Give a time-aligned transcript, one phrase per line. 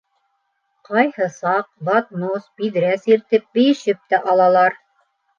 [0.87, 4.79] Ҡайһы саҡ батмус, биҙрә сиртеп бейешеп тә алалар.